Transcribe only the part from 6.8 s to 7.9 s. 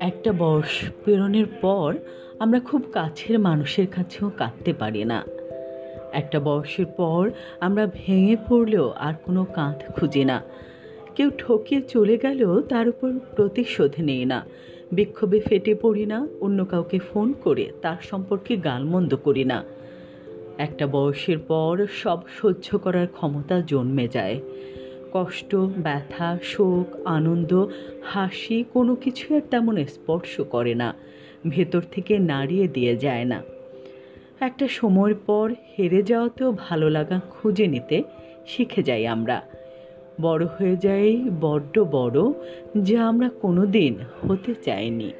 পর আমরা